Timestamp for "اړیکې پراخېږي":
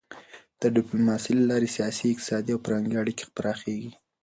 3.03-3.91